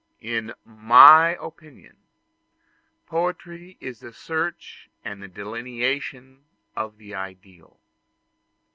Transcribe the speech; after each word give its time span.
In 0.23 0.55
my 0.65 1.35
opinion, 1.39 1.95
poetry 3.05 3.77
is 3.79 3.99
the 3.99 4.11
search 4.11 4.89
and 5.05 5.21
the 5.21 5.27
delineation 5.27 6.39
of 6.75 6.97
the 6.97 7.13
ideal. 7.13 7.77